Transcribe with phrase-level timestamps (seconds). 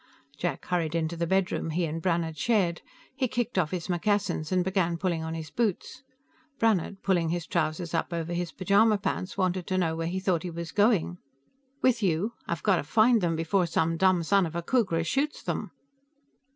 [0.39, 2.81] Jack hurried into the bedroom he and Brannhard shared;
[3.15, 6.01] he kicked off his moccasins and began pulling on his boots.
[6.57, 10.41] Brannhard, pulling his trousers up over his pajama pants, wanted to know where he thought
[10.41, 11.19] he was going.
[11.83, 12.33] "With you.
[12.47, 15.69] I've got to find them before some dumb son of a Khooghra shoots them."